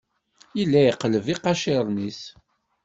Yella 0.57 0.79
yeqleb 0.83 1.25
iqaciren-is. 1.33 2.21